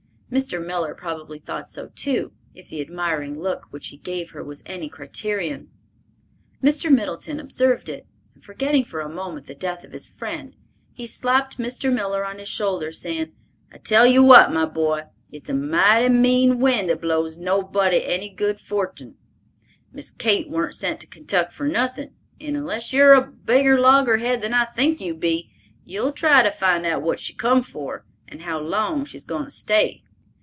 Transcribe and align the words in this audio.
Mr. 0.31 0.65
Miller 0.65 0.95
probably 0.95 1.39
thought 1.39 1.69
so 1.69 1.87
too, 1.93 2.31
if 2.55 2.69
the 2.69 2.79
admiring 2.79 3.37
look 3.37 3.65
which 3.71 3.89
he 3.89 3.97
gave 3.97 4.29
her 4.29 4.41
was 4.41 4.63
any 4.65 4.87
criterion. 4.87 5.69
Mr. 6.63 6.89
Middleton 6.89 7.37
observed 7.37 7.89
it, 7.89 8.07
and 8.33 8.41
forgetting 8.41 8.85
for 8.85 9.01
a 9.01 9.09
moment 9.09 9.45
the 9.47 9.53
death 9.55 9.83
of 9.83 9.91
his 9.91 10.07
friend, 10.07 10.55
he 10.93 11.05
slapped 11.05 11.57
Mr. 11.57 11.93
Miller 11.93 12.23
on 12.23 12.39
his 12.39 12.47
shoulder, 12.47 12.93
saying, 12.93 13.29
"I 13.73 13.77
tell 13.79 14.07
you 14.07 14.23
what, 14.23 14.53
my 14.53 14.63
boy; 14.63 15.01
it's 15.33 15.49
a 15.49 15.53
mighty 15.53 16.07
mean 16.07 16.61
wind 16.61 16.89
that 16.89 17.01
blows 17.01 17.35
nobody 17.35 18.01
any 18.05 18.29
good 18.29 18.61
fortin. 18.61 19.15
Miss 19.91 20.11
Kate 20.11 20.49
warn't 20.49 20.75
sent 20.75 21.01
to 21.01 21.07
Kentuck 21.07 21.51
for 21.51 21.67
nothin', 21.67 22.15
and 22.39 22.55
unless 22.55 22.93
you're 22.93 23.11
a 23.15 23.27
bigger 23.29 23.77
logger 23.77 24.15
head 24.19 24.41
than 24.41 24.53
I 24.53 24.63
think 24.63 25.01
you 25.01 25.13
be, 25.13 25.51
you'll 25.83 26.13
try 26.13 26.41
to 26.41 26.51
find 26.51 26.85
out 26.85 27.01
what 27.01 27.19
she 27.19 27.33
come 27.33 27.61
for, 27.61 28.05
and 28.29 28.43
how 28.43 28.59
long 28.59 29.03
she's 29.03 29.25
goin' 29.25 29.43
to 29.43 29.51
stay." 29.51 30.03